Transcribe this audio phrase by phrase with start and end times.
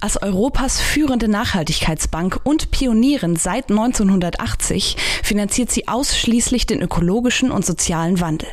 [0.00, 8.20] Als Europas führende Nachhaltigkeitsbank und Pionierin seit 1980 finanziert sie ausschließlich den ökologischen und sozialen
[8.20, 8.48] Wandel.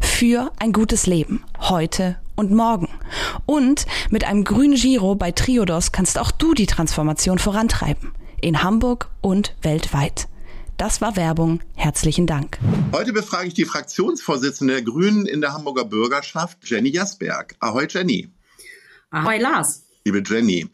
[0.00, 2.88] Für ein gutes Leben, heute und morgen.
[3.46, 8.12] Und mit einem grünen Giro bei Triodos kannst auch du die Transformation vorantreiben.
[8.40, 10.28] In Hamburg und weltweit.
[10.78, 11.60] Das war Werbung.
[11.74, 12.58] Herzlichen Dank.
[12.92, 17.54] Heute befrage ich die Fraktionsvorsitzende der Grünen in der Hamburger Bürgerschaft, Jenny Jasberg.
[17.60, 18.30] Ahoi, Jenny.
[19.10, 19.82] Ahoi, Lars.
[20.06, 20.66] Liebe Jenny,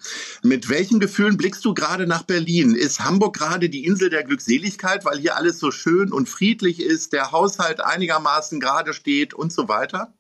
[0.45, 2.77] mit welchen Gefühlen blickst du gerade nach Berlin?
[2.77, 7.13] Ist Hamburg gerade die Insel der Glückseligkeit, weil hier alles so schön und friedlich ist,
[7.13, 10.15] der Haushalt einigermaßen gerade steht und so weiter?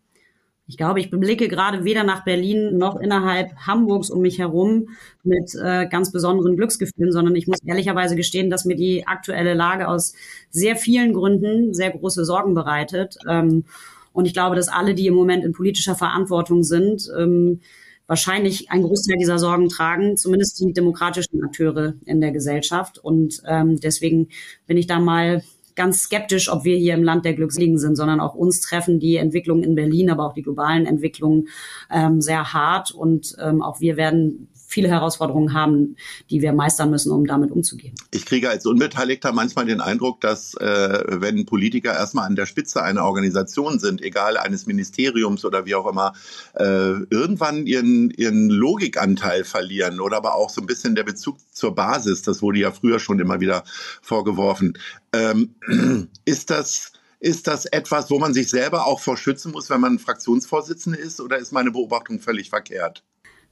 [0.66, 4.88] Ich glaube, ich blicke gerade weder nach Berlin noch innerhalb Hamburgs um mich herum
[5.22, 9.86] mit äh, ganz besonderen Glücksgefühlen, sondern ich muss ehrlicherweise gestehen, dass mir die aktuelle Lage
[9.86, 10.14] aus
[10.50, 13.18] sehr vielen Gründen sehr große Sorgen bereitet.
[13.28, 13.66] Ähm,
[14.12, 17.60] und ich glaube, dass alle, die im Moment in politischer Verantwortung sind, ähm,
[18.06, 22.98] wahrscheinlich einen Großteil dieser Sorgen tragen, zumindest die demokratischen Akteure in der Gesellschaft.
[22.98, 24.28] Und ähm, deswegen
[24.66, 25.42] bin ich da mal
[25.74, 29.16] ganz skeptisch, ob wir hier im Land der Glückseligen sind, sondern auch uns treffen die
[29.16, 31.48] Entwicklungen in Berlin, aber auch die globalen Entwicklungen
[31.90, 32.90] ähm, sehr hart.
[32.90, 35.96] Und ähm, auch wir werden viele Herausforderungen haben,
[36.30, 37.94] die wir meistern müssen, um damit umzugehen.
[38.10, 42.82] Ich kriege als Unbeteiligter manchmal den Eindruck, dass äh, wenn Politiker erstmal an der Spitze
[42.82, 46.12] einer Organisation sind, egal eines Ministeriums oder wie auch immer,
[46.54, 46.64] äh,
[47.10, 52.22] irgendwann ihren, ihren Logikanteil verlieren oder aber auch so ein bisschen der Bezug zur Basis,
[52.22, 53.64] das wurde ja früher schon immer wieder
[54.02, 54.76] vorgeworfen.
[55.12, 55.54] Ähm,
[56.24, 59.98] ist das ist das etwas, wo man sich selber auch vor schützen muss, wenn man
[59.98, 63.02] Fraktionsvorsitzende ist, oder ist meine Beobachtung völlig verkehrt?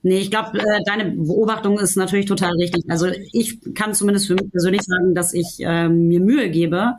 [0.04, 2.84] Nee, ich glaube, äh, deine Beobachtung ist natürlich total richtig.
[2.88, 6.96] Also ich kann zumindest für mich persönlich sagen, dass ich ähm, mir Mühe gebe,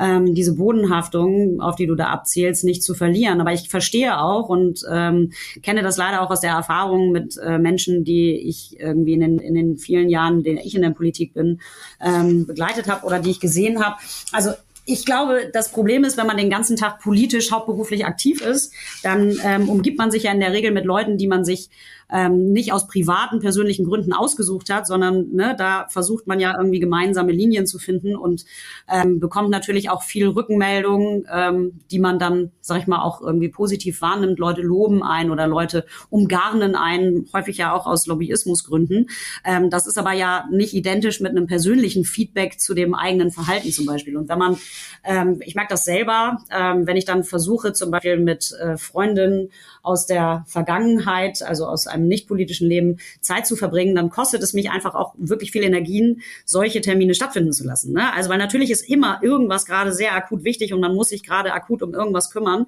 [0.00, 3.40] ähm, diese Bodenhaftung, auf die du da abzielst, nicht zu verlieren.
[3.40, 5.30] Aber ich verstehe auch und ähm,
[5.62, 9.38] kenne das leider auch aus der Erfahrung mit äh, Menschen, die ich irgendwie in den,
[9.38, 11.60] in den vielen Jahren, in denen ich in der Politik bin,
[12.00, 13.94] ähm, begleitet habe oder die ich gesehen habe.
[14.32, 14.50] Also
[14.86, 18.72] ich glaube, das Problem ist, wenn man den ganzen Tag politisch hauptberuflich aktiv ist,
[19.04, 21.70] dann ähm, umgibt man sich ja in der Regel mit Leuten, die man sich
[22.12, 26.80] ähm, nicht aus privaten, persönlichen Gründen ausgesucht hat, sondern ne, da versucht man ja irgendwie
[26.80, 28.44] gemeinsame Linien zu finden und
[28.90, 33.48] ähm, bekommt natürlich auch viel Rückmeldungen, ähm, die man dann, sag ich mal, auch irgendwie
[33.48, 34.38] positiv wahrnimmt.
[34.38, 39.08] Leute loben ein oder Leute umgarnen ein, häufig ja auch aus Lobbyismusgründen.
[39.44, 43.70] Ähm, das ist aber ja nicht identisch mit einem persönlichen Feedback zu dem eigenen Verhalten
[43.70, 44.16] zum Beispiel.
[44.16, 44.58] Und wenn man,
[45.04, 49.50] ähm, ich merke das selber, ähm, wenn ich dann versuche, zum Beispiel mit äh, Freundinnen
[49.82, 54.52] aus der Vergangenheit, also aus einem nicht politischen Leben Zeit zu verbringen, dann kostet es
[54.52, 57.92] mich einfach auch wirklich viel Energien, solche Termine stattfinden zu lassen.
[57.92, 58.12] Ne?
[58.12, 61.52] Also weil natürlich ist immer irgendwas gerade sehr akut wichtig und man muss sich gerade
[61.52, 62.66] akut um irgendwas kümmern.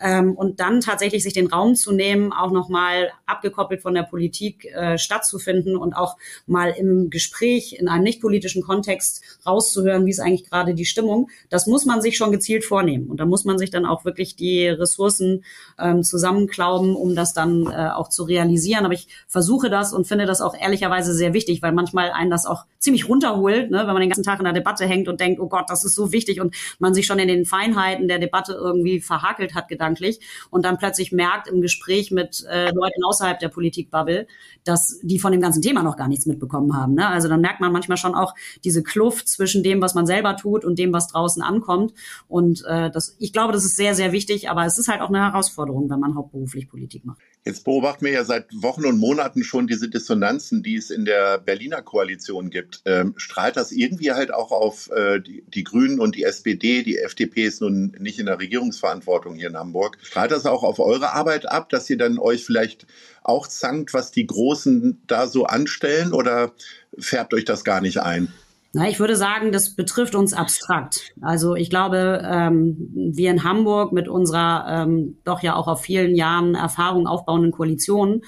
[0.00, 4.64] Ähm, und dann tatsächlich sich den Raum zu nehmen, auch nochmal abgekoppelt von der Politik
[4.66, 6.16] äh, stattzufinden und auch
[6.46, 11.28] mal im Gespräch in einem nicht politischen Kontext rauszuhören, wie ist eigentlich gerade die Stimmung,
[11.50, 13.08] das muss man sich schon gezielt vornehmen.
[13.08, 15.44] Und da muss man sich dann auch wirklich die Ressourcen
[15.78, 18.71] ähm, zusammen glauben, um das dann äh, auch zu realisieren.
[18.78, 22.46] Aber ich versuche das und finde das auch ehrlicherweise sehr wichtig, weil manchmal einen das
[22.46, 25.40] auch ziemlich runterholt, ne, wenn man den ganzen Tag in der Debatte hängt und denkt,
[25.40, 28.52] oh Gott, das ist so wichtig und man sich schon in den Feinheiten der Debatte
[28.52, 33.48] irgendwie verhakelt hat gedanklich und dann plötzlich merkt im Gespräch mit äh, Leuten außerhalb der
[33.48, 34.26] Politikbubble,
[34.64, 36.94] dass die von dem ganzen Thema noch gar nichts mitbekommen haben.
[36.94, 37.06] Ne?
[37.08, 38.34] Also dann merkt man manchmal schon auch
[38.64, 41.92] diese Kluft zwischen dem, was man selber tut und dem, was draußen ankommt.
[42.28, 45.08] Und äh, das, ich glaube, das ist sehr, sehr wichtig, aber es ist halt auch
[45.08, 47.20] eine Herausforderung, wenn man hauptberuflich beruflich Politik macht.
[47.44, 51.38] Jetzt beobachten wir ja seit Wochen und Monaten schon diese Dissonanzen, die es in der
[51.38, 52.82] Berliner Koalition gibt.
[52.84, 56.82] Ähm, strahlt das irgendwie halt auch auf äh, die, die, Grünen und die SPD?
[56.82, 59.98] Die FDP ist nun nicht in der Regierungsverantwortung hier in Hamburg.
[60.02, 62.86] Strahlt das auch auf eure Arbeit ab, dass ihr dann euch vielleicht
[63.22, 66.52] auch zankt, was die Großen da so anstellen oder
[66.98, 68.32] färbt euch das gar nicht ein?
[68.74, 71.12] Na, ich würde sagen, das betrifft uns abstrakt.
[71.20, 76.14] Also ich glaube, ähm, wir in Hamburg mit unserer ähm, doch ja auch auf vielen
[76.14, 78.22] Jahren Erfahrung aufbauenden Koalition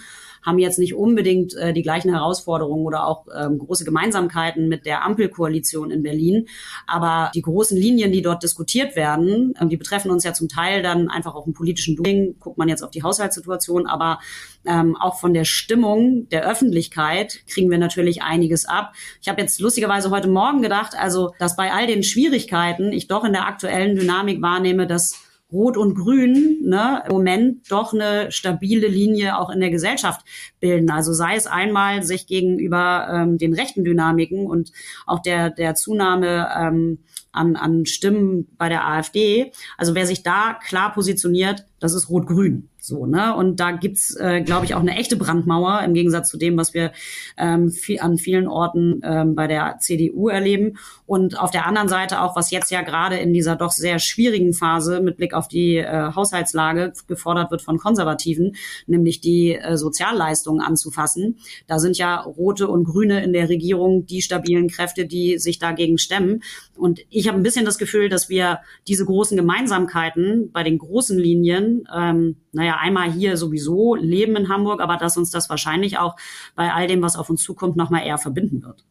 [0.44, 5.04] haben jetzt nicht unbedingt äh, die gleichen Herausforderungen oder auch ähm, große Gemeinsamkeiten mit der
[5.04, 6.46] Ampelkoalition in Berlin.
[6.86, 10.82] Aber die großen Linien, die dort diskutiert werden, ähm, die betreffen uns ja zum Teil
[10.82, 12.36] dann einfach auch im politischen Doing.
[12.38, 14.18] Guckt man jetzt auf die Haushaltssituation, aber
[14.66, 18.92] ähm, auch von der Stimmung der Öffentlichkeit kriegen wir natürlich einiges ab.
[19.20, 23.24] Ich habe jetzt lustigerweise heute Morgen gedacht, also dass bei all den Schwierigkeiten ich doch
[23.24, 25.23] in der aktuellen Dynamik wahrnehme, dass
[25.54, 30.26] Rot und Grün ne, im Moment doch eine stabile Linie auch in der Gesellschaft
[30.60, 30.90] bilden.
[30.90, 34.72] Also sei es einmal sich gegenüber ähm, den rechten Dynamiken und
[35.06, 36.98] auch der, der Zunahme ähm,
[37.32, 39.52] an, an Stimmen bei der AfD.
[39.78, 42.70] Also wer sich da klar positioniert, das ist Rot-Grün.
[42.80, 43.36] So, ne?
[43.36, 46.72] Und da gibt's, äh, glaube ich, auch eine echte Brandmauer im Gegensatz zu dem, was
[46.72, 46.92] wir
[47.36, 50.78] ähm, viel, an vielen Orten ähm, bei der CDU erleben.
[51.04, 54.54] Und auf der anderen Seite auch, was jetzt ja gerade in dieser doch sehr schwierigen
[54.54, 60.62] Phase mit Blick auf die äh, Haushaltslage gefordert wird von Konservativen, nämlich die äh, Sozialleistungen
[60.62, 61.38] anzufassen.
[61.66, 65.98] Da sind ja Rote und Grüne in der Regierung die stabilen Kräfte, die sich dagegen
[65.98, 66.42] stemmen.
[66.76, 71.18] Und ich habe ein bisschen das Gefühl, dass wir diese großen Gemeinsamkeiten bei den großen
[71.18, 76.16] Linien ähm, naja, einmal hier sowieso leben in Hamburg, aber dass uns das wahrscheinlich auch
[76.54, 78.84] bei all dem, was auf uns zukommt, nochmal eher verbinden wird.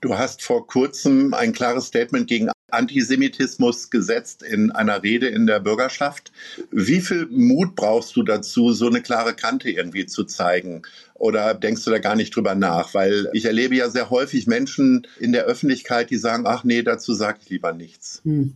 [0.00, 5.60] Du hast vor kurzem ein klares Statement gegen Antisemitismus gesetzt in einer Rede in der
[5.60, 6.32] Bürgerschaft.
[6.70, 10.82] Wie viel Mut brauchst du dazu, so eine klare Kante irgendwie zu zeigen?
[11.14, 12.94] Oder denkst du da gar nicht drüber nach?
[12.94, 17.12] Weil ich erlebe ja sehr häufig Menschen in der Öffentlichkeit, die sagen, ach nee, dazu
[17.12, 18.22] sage ich lieber nichts.
[18.24, 18.54] Hm.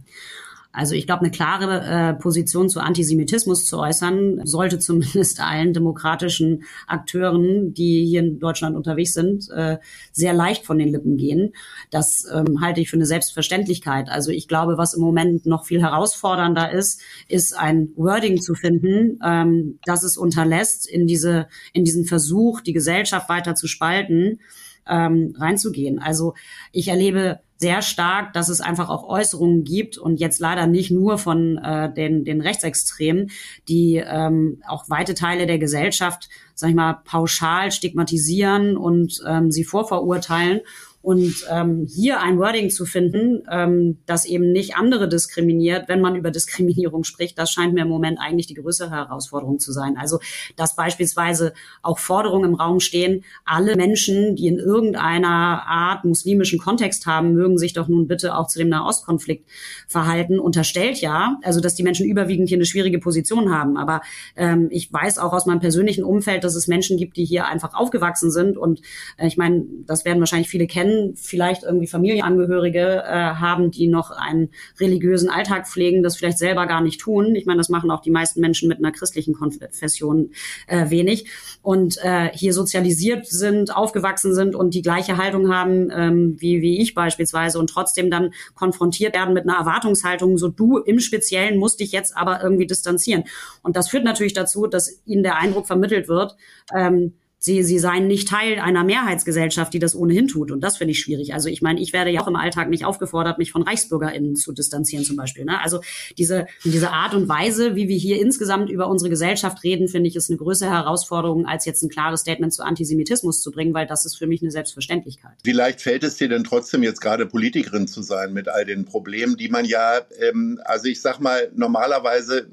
[0.75, 6.65] Also ich glaube, eine klare äh, Position zu Antisemitismus zu äußern, sollte zumindest allen demokratischen
[6.89, 9.79] Akteuren, die hier in Deutschland unterwegs sind, äh,
[10.13, 11.53] sehr leicht von den Lippen gehen.
[11.93, 14.09] Das ähm, halte ich für eine Selbstverständlichkeit.
[14.09, 19.21] Also ich glaube, was im Moment noch viel herausfordernder ist, ist ein Wording zu finden,
[19.25, 24.41] ähm, das es unterlässt, in diese in diesen Versuch, die Gesellschaft weiter zu spalten,
[24.89, 25.99] ähm, reinzugehen.
[25.99, 26.35] Also
[26.73, 31.19] ich erlebe sehr stark, dass es einfach auch Äußerungen gibt und jetzt leider nicht nur
[31.19, 33.31] von äh, den, den Rechtsextremen,
[33.69, 39.65] die ähm, auch weite Teile der Gesellschaft, sag ich mal, pauschal stigmatisieren und ähm, sie
[39.65, 40.61] vorverurteilen
[41.05, 46.17] und ähm, hier ein Wording zu finden, ähm, das eben nicht andere diskriminiert, wenn man
[46.17, 49.99] über Diskriminierung spricht, das scheint mir im Moment eigentlich die größere Herausforderung zu sein.
[49.99, 50.19] Also,
[50.57, 51.53] dass beispielsweise
[51.83, 57.59] auch Forderungen im Raum stehen, alle Menschen, die in irgendeiner Art muslimischen Kontext haben, mögen
[57.59, 59.47] sich doch nun bitte auch zu dem Nahostkonflikt
[59.87, 63.77] verhalten, unterstellt ja, also dass die Menschen überwiegend hier eine schwierige Position haben.
[63.77, 64.01] Aber
[64.37, 67.75] ähm, ich weiß auch aus meinem persönlichen Umfeld, dass es Menschen gibt, die hier einfach
[67.75, 68.57] aufgewachsen sind.
[68.57, 68.81] Und
[69.19, 74.11] äh, ich meine, das werden wahrscheinlich viele kennen vielleicht irgendwie Familienangehörige äh, haben, die noch
[74.11, 77.35] einen religiösen Alltag pflegen, das vielleicht selber gar nicht tun.
[77.35, 80.31] Ich meine, das machen auch die meisten Menschen mit einer christlichen Konfession
[80.67, 81.31] äh, wenig
[81.63, 86.81] und äh, hier sozialisiert sind, aufgewachsen sind und die gleiche Haltung haben ähm, wie, wie
[86.81, 91.81] ich beispielsweise und trotzdem dann konfrontiert werden mit einer Erwartungshaltung, so du im Speziellen musst
[91.81, 93.25] dich jetzt aber irgendwie distanzieren.
[93.63, 96.37] Und das führt natürlich dazu, dass ihnen der Eindruck vermittelt wird,
[96.75, 97.15] ähm,
[97.45, 100.51] sie, sie seien nicht Teil einer Mehrheitsgesellschaft, die das ohnehin tut.
[100.51, 101.35] Und das finde ich schwierig.
[101.35, 104.53] Also ich meine, ich werde ja auch im Alltag nicht aufgefordert, mich von ReichsbürgerInnen zu
[104.53, 105.45] distanzieren zum Beispiel.
[105.45, 105.61] Ne?
[105.61, 105.81] Also
[106.17, 110.17] diese, diese Art und Weise, wie wir hier insgesamt über unsere Gesellschaft reden, finde ich,
[110.17, 114.07] ist eine größere Herausforderung, als jetzt ein klares Statement zu Antisemitismus zu bringen, weil das
[114.07, 115.33] ist für mich eine Selbstverständlichkeit.
[115.43, 118.87] Wie leicht fällt es dir denn trotzdem jetzt gerade Politikerin zu sein mit all den
[118.87, 122.49] Problemen, die man ja, ähm, also ich sag mal, normalerweise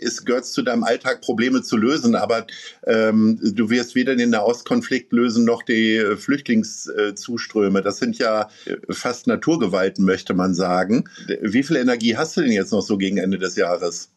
[0.00, 2.48] ist, gehört zu deinem Alltag, Probleme zu lösen, aber
[2.84, 7.82] ähm, du wirst wieder weder den Nahostkonflikt lösen noch die äh, Flüchtlingszuströme.
[7.82, 8.48] Das sind ja
[8.90, 11.04] fast Naturgewalten, möchte man sagen.
[11.42, 14.10] Wie viel Energie hast du denn jetzt noch so gegen Ende des Jahres?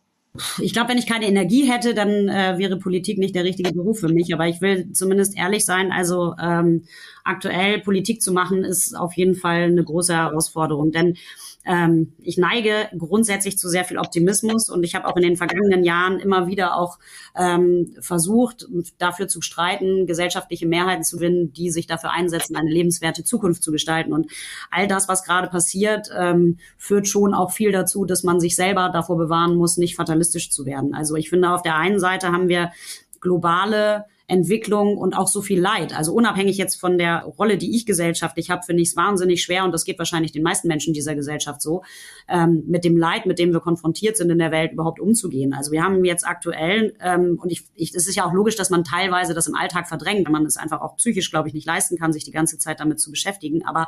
[0.61, 3.99] Ich glaube, wenn ich keine Energie hätte, dann äh, wäre Politik nicht der richtige Beruf
[3.99, 4.33] für mich.
[4.33, 5.91] Aber ich will zumindest ehrlich sein.
[5.91, 6.85] Also ähm,
[7.25, 10.91] aktuell Politik zu machen, ist auf jeden Fall eine große Herausforderung.
[10.93, 11.17] Denn
[11.65, 15.83] ähm, ich neige grundsätzlich zu sehr viel Optimismus und ich habe auch in den vergangenen
[15.83, 16.97] Jahren immer wieder auch
[17.35, 23.23] ähm, versucht, dafür zu streiten, gesellschaftliche Mehrheiten zu gewinnen, die sich dafür einsetzen, eine lebenswerte
[23.23, 24.13] Zukunft zu gestalten.
[24.13, 24.31] Und
[24.71, 28.89] all das, was gerade passiert, ähm, führt schon auch viel dazu, dass man sich selber
[28.91, 30.93] davor bewahren muss, nicht fatalistisch zu werden.
[30.95, 32.71] Also ich finde, auf der einen Seite haben wir
[33.19, 35.93] globale Entwicklung und auch so viel Leid.
[35.95, 39.65] Also unabhängig jetzt von der Rolle, die ich gesellschaftlich habe, finde ich es wahnsinnig schwer
[39.65, 41.83] und das geht wahrscheinlich den meisten Menschen dieser Gesellschaft so,
[42.29, 45.53] ähm, mit dem Leid, mit dem wir konfrontiert sind in der Welt, überhaupt umzugehen.
[45.53, 48.69] Also wir haben jetzt aktuell, ähm, und ich, ich, es ist ja auch logisch, dass
[48.69, 51.67] man teilweise das im Alltag verdrängt, wenn man es einfach auch psychisch, glaube ich, nicht
[51.67, 53.65] leisten kann, sich die ganze Zeit damit zu beschäftigen.
[53.65, 53.87] Aber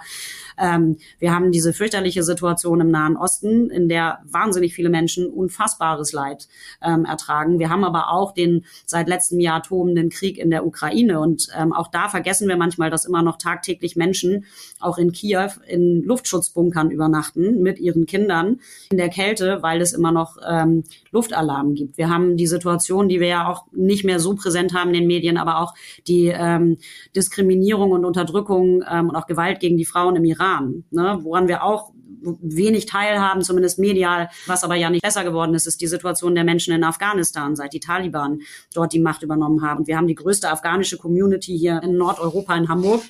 [0.57, 6.11] ähm, wir haben diese fürchterliche Situation im Nahen Osten, in der wahnsinnig viele Menschen unfassbares
[6.11, 6.49] Leid
[6.81, 7.59] ähm, ertragen.
[7.59, 11.19] Wir haben aber auch den seit letztem Jahr tobenden Krieg Krieg in der Ukraine.
[11.19, 14.45] Und ähm, auch da vergessen wir manchmal, dass immer noch tagtäglich Menschen
[14.79, 18.59] auch in Kiew in Luftschutzbunkern übernachten mit ihren Kindern
[18.91, 21.97] in der Kälte, weil es immer noch ähm, Luftalarm gibt.
[21.97, 25.07] Wir haben die Situation, die wir ja auch nicht mehr so präsent haben in den
[25.07, 25.73] Medien, aber auch
[26.07, 26.77] die ähm,
[27.15, 31.63] Diskriminierung und Unterdrückung ähm, und auch Gewalt gegen die Frauen im Iran, ne, woran wir
[31.63, 31.91] auch
[32.23, 34.29] wenig teilhaben, zumindest medial.
[34.47, 37.73] Was aber ja nicht besser geworden ist, ist die Situation der Menschen in Afghanistan, seit
[37.73, 38.41] die Taliban
[38.73, 39.87] dort die Macht übernommen haben.
[39.87, 43.01] Wir haben die größte afghanische Community hier in Nordeuropa in Hamburg.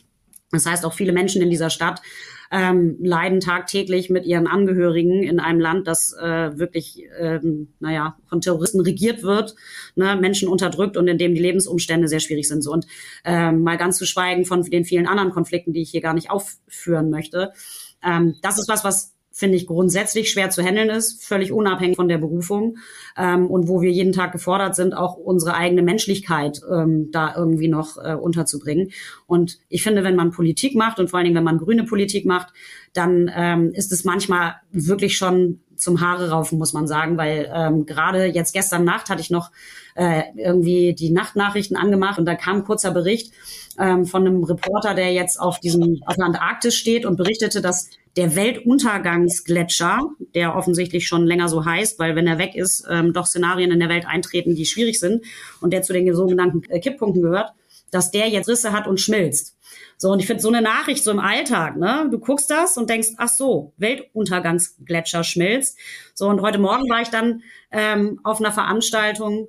[0.52, 2.02] Das heißt, auch viele Menschen in dieser Stadt
[2.54, 8.42] ähm, leiden tagtäglich mit ihren Angehörigen in einem Land, das äh, wirklich, ähm, naja, von
[8.42, 9.56] Terroristen regiert wird,
[9.96, 12.62] ne, Menschen unterdrückt und in dem die Lebensumstände sehr schwierig sind.
[12.62, 12.86] So, und
[13.26, 16.30] ähm, mal ganz zu schweigen von den vielen anderen Konflikten, die ich hier gar nicht
[16.30, 17.54] aufführen möchte.
[18.06, 22.08] Ähm, das ist was, was finde ich grundsätzlich schwer zu handeln ist, völlig unabhängig von
[22.08, 22.78] der Berufung
[23.18, 27.68] ähm, und wo wir jeden Tag gefordert sind, auch unsere eigene Menschlichkeit ähm, da irgendwie
[27.68, 28.92] noch äh, unterzubringen.
[29.26, 32.26] Und ich finde, wenn man Politik macht und vor allen Dingen, wenn man grüne Politik
[32.26, 32.54] macht,
[32.94, 37.86] dann ähm, ist es manchmal wirklich schon zum Haare raufen, muss man sagen, weil ähm,
[37.86, 39.52] gerade jetzt gestern Nacht hatte ich noch
[39.96, 43.34] äh, irgendwie die Nachtnachrichten angemacht und da kam ein kurzer Bericht
[43.80, 47.90] ähm, von einem Reporter, der jetzt auf diesem auf der Antarktis steht und berichtete, dass
[48.16, 50.02] der Weltuntergangsgletscher,
[50.36, 53.80] der offensichtlich schon länger so heißt, weil wenn er weg ist, ähm, doch Szenarien in
[53.80, 55.24] der Welt eintreten, die schwierig sind
[55.62, 57.54] und der zu den sogenannten äh, Kipppunkten gehört,
[57.94, 59.58] dass der jetzt Risse hat und schmilzt.
[59.98, 62.08] So, und ich finde so eine Nachricht so im Alltag, ne?
[62.12, 65.78] Du guckst das und denkst, ach so, Weltuntergangsgletscher schmilzt.
[66.14, 69.48] So, und heute Morgen war ich dann ähm, auf einer Veranstaltung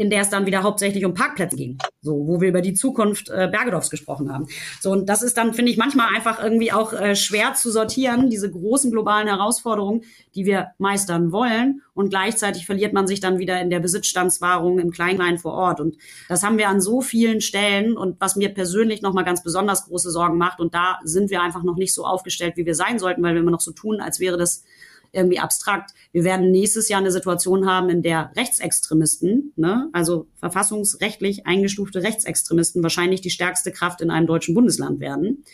[0.00, 3.28] in der es dann wieder hauptsächlich um Parkplätze ging, so wo wir über die Zukunft
[3.28, 4.46] äh, Bergedorfs gesprochen haben.
[4.80, 8.30] So und das ist dann finde ich manchmal einfach irgendwie auch äh, schwer zu sortieren,
[8.30, 10.04] diese großen globalen Herausforderungen,
[10.34, 11.82] die wir meistern wollen.
[11.92, 15.80] Und gleichzeitig verliert man sich dann wieder in der Besitzstandswahrung im Klein-Klein vor Ort.
[15.80, 15.98] Und
[16.30, 17.94] das haben wir an so vielen Stellen.
[17.94, 21.42] Und was mir persönlich noch mal ganz besonders große Sorgen macht und da sind wir
[21.42, 24.00] einfach noch nicht so aufgestellt, wie wir sein sollten, weil wir immer noch so tun,
[24.00, 24.64] als wäre das
[25.12, 25.92] irgendwie abstrakt.
[26.12, 32.82] Wir werden nächstes Jahr eine Situation haben, in der Rechtsextremisten, ne, also verfassungsrechtlich eingestufte Rechtsextremisten,
[32.82, 35.44] wahrscheinlich die stärkste Kraft in einem deutschen Bundesland werden.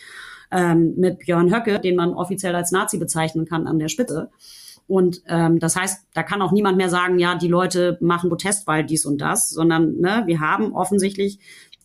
[0.51, 4.31] Ähm, mit Björn Höcke, den man offiziell als Nazi bezeichnen kann, an der Spitze.
[4.87, 8.85] Und ähm, das heißt, da kann auch niemand mehr sagen, ja, die Leute machen Protestwahl
[8.85, 11.41] dies und das, sondern ne, wir haben offensichtlich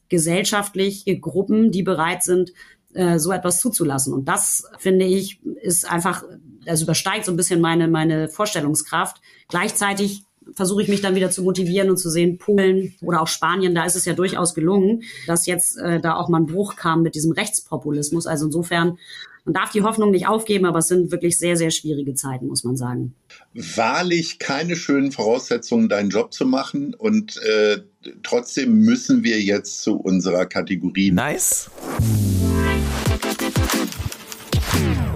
[0.09, 2.51] gesellschaftliche Gruppen, die bereit sind,
[2.93, 4.13] äh, so etwas zuzulassen.
[4.13, 6.23] Und das, finde ich, ist einfach,
[6.65, 9.21] das übersteigt so ein bisschen meine, meine Vorstellungskraft.
[9.47, 13.75] Gleichzeitig versuche ich mich dann wieder zu motivieren und zu sehen, Polen oder auch Spanien,
[13.75, 17.03] da ist es ja durchaus gelungen, dass jetzt äh, da auch mal ein Bruch kam
[17.03, 18.25] mit diesem Rechtspopulismus.
[18.25, 18.97] Also insofern,
[19.45, 22.63] man darf die Hoffnung nicht aufgeben, aber es sind wirklich sehr, sehr schwierige Zeiten, muss
[22.63, 23.13] man sagen.
[23.53, 27.81] Wahrlich keine schönen Voraussetzungen, deinen Job zu machen und äh,
[28.23, 31.11] trotzdem müssen wir jetzt zu unserer Kategorie.
[31.11, 31.69] Nice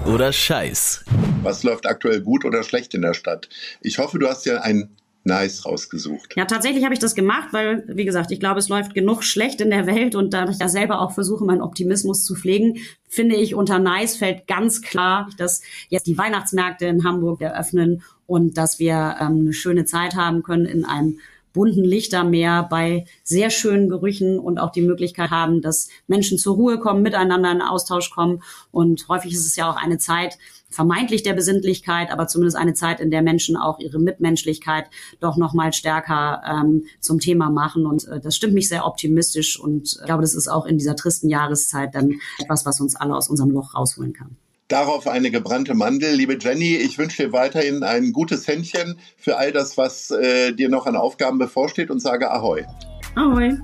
[0.05, 1.03] oder Scheiß?
[1.45, 3.49] Was läuft aktuell gut oder schlecht in der Stadt?
[3.81, 4.89] Ich hoffe, du hast ja ein
[5.25, 6.35] Nice rausgesucht.
[6.35, 9.59] Ja, tatsächlich habe ich das gemacht, weil, wie gesagt, ich glaube, es läuft genug schlecht
[9.59, 13.35] in der Welt und da ich da selber auch versuche, meinen Optimismus zu pflegen, finde
[13.35, 18.77] ich, unter Nice fällt ganz klar, dass jetzt die Weihnachtsmärkte in Hamburg eröffnen und dass
[18.77, 21.19] wir ähm, eine schöne Zeit haben können in einem
[21.55, 26.79] bunten Lichtermeer bei sehr schönen Gerüchen und auch die Möglichkeit haben, dass Menschen zur Ruhe
[26.79, 28.43] kommen, miteinander in Austausch kommen.
[28.71, 30.37] Und häufig ist es ja auch eine Zeit
[30.69, 34.87] vermeintlich der Besinnlichkeit, aber zumindest eine Zeit, in der Menschen auch ihre Mitmenschlichkeit
[35.21, 37.85] doch noch mal stärker ähm, zum Thema machen.
[37.85, 40.97] Und äh, das stimmt mich sehr optimistisch und ich glaube, das ist auch in dieser
[40.97, 44.35] tristen Jahreszeit dann etwas, was uns alle aus unserem Loch rausholen kann.
[44.67, 46.15] Darauf eine gebrannte Mandel.
[46.15, 50.69] Liebe Jenny, ich wünsche dir weiterhin ein gutes Händchen für all das, was äh, dir
[50.69, 52.65] noch an Aufgaben bevorsteht und sage Ahoi.
[53.13, 53.57] Ahoi.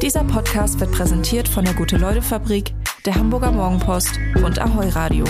[0.00, 2.72] Dieser Podcast wird präsentiert von der Gute-Leute-Fabrik,
[3.04, 5.26] der Hamburger Morgenpost und Ahoi Radio.